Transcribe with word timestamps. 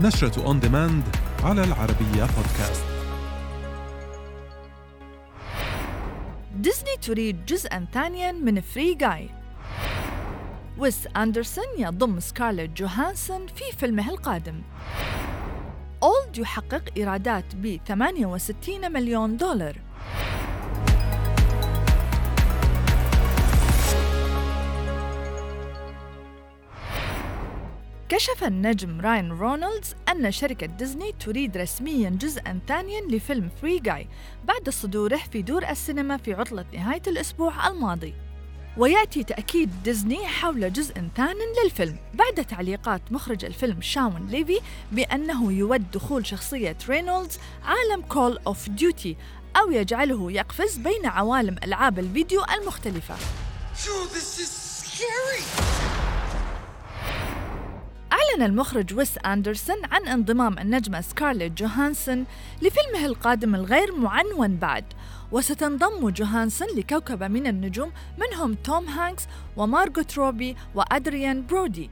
نشرة 0.00 0.46
On 0.46 0.60
Demand 0.60 1.04
على 1.42 1.64
العربية 1.64 2.26
بودكاست. 2.36 2.84
ديزني 6.56 6.96
تريد 7.02 7.46
جزءا 7.46 7.86
ثانيا 7.92 8.32
من 8.32 8.60
Free 8.60 8.94
Guy 8.94 9.30
ويس 10.78 11.08
أندرسون 11.16 11.64
يضم 11.78 12.20
سكارليت 12.20 12.70
جوهانسون 12.70 13.46
في 13.46 13.64
فيلمه 13.78 14.10
القادم. 14.10 14.62
Old 16.02 16.38
يحقق 16.38 16.82
إيرادات 16.96 17.54
ب 17.54 17.80
68 17.86 18.92
مليون 18.92 19.36
دولار. 19.36 19.85
كشف 28.08 28.44
النجم 28.44 29.00
راين 29.00 29.32
رونالدز 29.32 29.94
أن 30.08 30.32
شركة 30.32 30.66
ديزني 30.66 31.12
تريد 31.12 31.56
رسمياً 31.56 32.10
جزءاً 32.10 32.60
ثانياً 32.68 33.00
لفيلم 33.00 33.50
Free 33.62 33.78
Guy 33.78 34.08
بعد 34.44 34.70
صدوره 34.70 35.20
في 35.32 35.42
دور 35.42 35.68
السينما 35.70 36.16
في 36.16 36.34
عطلة 36.34 36.64
نهاية 36.72 37.02
الأسبوع 37.06 37.68
الماضي. 37.68 38.14
ويأتي 38.76 39.24
تأكيد 39.24 39.70
ديزني 39.84 40.26
حول 40.26 40.72
جزء 40.72 40.94
ثان 41.16 41.36
للفيلم 41.64 41.96
بعد 42.14 42.46
تعليقات 42.46 43.02
مخرج 43.10 43.44
الفيلم 43.44 43.82
شاون 43.82 44.26
ليفي 44.26 44.60
بأنه 44.92 45.52
يود 45.52 45.90
دخول 45.90 46.26
شخصية 46.26 46.76
رينولدز 46.88 47.38
عالم 47.64 48.02
Call 48.02 48.38
of 48.46 48.68
Duty 48.68 49.16
أو 49.56 49.70
يجعله 49.70 50.32
يقفز 50.32 50.76
بين 50.76 51.06
عوالم 51.06 51.56
ألعاب 51.64 51.98
الفيديو 51.98 52.40
المختلفة. 52.60 53.14
أعلن 58.36 58.50
المخرج 58.50 58.94
ويس 58.94 59.18
أندرسون 59.18 59.76
عن 59.84 60.08
انضمام 60.08 60.58
النجمة 60.58 61.00
سكارليت 61.00 61.52
جوهانسون 61.52 62.24
لفيلمه 62.62 63.06
القادم 63.06 63.54
الغير 63.54 63.96
معنون 63.96 64.56
بعد. 64.56 64.84
وستنضم 65.32 66.10
جوهانسون 66.10 66.68
لكوكبة 66.76 67.28
من 67.28 67.46
النجوم 67.46 67.92
منهم 68.18 68.54
توم 68.54 68.86
هانكس 68.86 69.26
ومارغوت 69.56 70.18
روبي 70.18 70.56
وأدريان 70.74 71.46
برودي. 71.46 71.90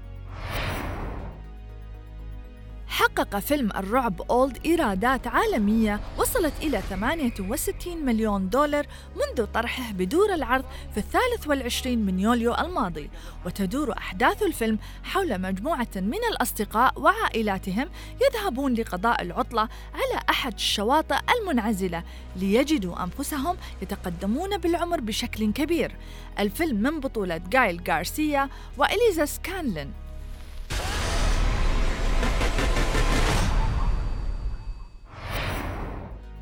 حقق 2.95 3.39
فيلم 3.39 3.71
الرعب 3.77 4.23
Old 4.23 4.59
إيرادات 4.67 5.27
عالمية 5.27 6.01
وصلت 6.19 6.53
إلى 6.63 6.81
68 6.81 8.05
مليون 8.05 8.49
دولار 8.49 8.87
منذ 9.17 9.47
طرحه 9.47 9.93
بدور 9.93 10.35
العرض 10.35 10.65
في 10.93 10.99
الثالث 10.99 11.47
والعشرين 11.47 12.07
من 12.07 12.21
يوليو 12.21 12.55
الماضي. 12.55 13.11
وتدور 13.47 13.93
أحداث 13.99 14.43
الفيلم 14.43 14.79
حول 15.05 15.41
مجموعة 15.41 15.89
من 15.97 16.19
الأصدقاء 16.33 17.01
وعائلاتهم 17.01 17.89
يذهبون 18.23 18.75
لقضاء 18.75 19.23
العطلة 19.23 19.69
على 19.95 20.21
أحد 20.31 20.55
الشواطئ 20.55 21.19
المنعزلة 21.41 22.03
ليجدوا 22.37 23.05
أنفسهم 23.05 23.57
يتقدمون 23.83 24.59
بالعمر 24.59 25.01
بشكل 25.01 25.53
كبير. 25.53 25.97
الفيلم 26.39 26.83
من 26.83 27.01
بطولة 27.01 27.37
جايل 27.37 27.83
غارسيا 27.89 28.49
وإليزا 28.79 29.25
سكانلين. 29.25 30.04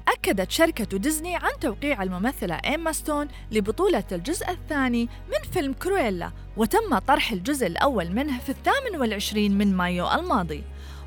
أكدت 0.09 0.51
شركة 0.51 0.99
ديزني 0.99 1.37
عن 1.37 1.51
توقيع 1.61 2.03
الممثلة 2.03 2.55
إيما 2.55 2.93
ستون 2.93 3.29
لبطولة 3.51 4.05
الجزء 4.13 4.51
الثاني 4.51 5.09
من 5.29 5.51
فيلم 5.53 5.73
كرويلا 5.73 6.31
وتم 6.57 6.99
طرح 6.99 7.33
الجزء 7.33 7.67
الأول 7.67 8.13
منه 8.13 8.39
في 8.39 8.49
الثامن 8.49 9.01
والعشرين 9.01 9.59
من 9.59 9.77
مايو 9.77 10.13
الماضي. 10.13 10.65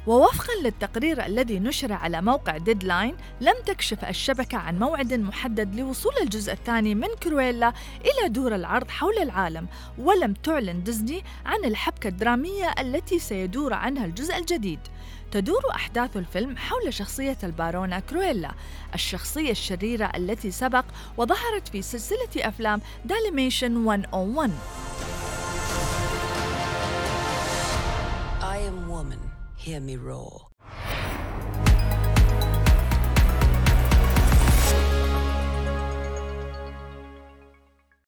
ووفقا 0.07 0.53
للتقرير 0.63 1.25
الذي 1.25 1.59
نشر 1.59 1.93
على 1.93 2.21
موقع 2.21 2.57
Deadline 2.57 3.15
لم 3.41 3.55
تكشف 3.65 4.05
الشبكة 4.05 4.57
عن 4.57 4.79
موعد 4.79 5.13
محدد 5.13 5.75
لوصول 5.75 6.13
الجزء 6.21 6.53
الثاني 6.53 6.95
من 6.95 7.07
كرويلا 7.23 7.73
إلى 8.01 8.29
دور 8.29 8.55
العرض 8.55 8.89
حول 8.89 9.17
العالم 9.17 9.67
ولم 9.97 10.33
تعلن 10.33 10.83
ديزني 10.83 11.23
عن 11.45 11.65
الحبكة 11.65 12.07
الدرامية 12.07 12.73
التي 12.79 13.19
سيدور 13.19 13.73
عنها 13.73 14.05
الجزء 14.05 14.37
الجديد. 14.37 14.79
تدور 15.31 15.61
أحداث 15.75 16.17
الفيلم 16.17 16.57
حول 16.57 16.93
شخصية 16.93 17.37
البارونة 17.43 17.99
كرويلا 17.99 18.51
الشخصية 18.93 19.51
الشريرة 19.51 20.11
التي 20.15 20.51
سبق 20.51 20.85
وظهرت 21.17 21.67
في 21.67 21.81
سلسلة 21.81 22.29
أفلام 22.37 22.81
داليميشن 23.05 23.71
101 23.71 24.51
I 28.41 28.57
am 28.59 28.89
woman, 28.89 29.19
hear 29.57 29.79
me 29.79 29.97
roar. 29.97 30.54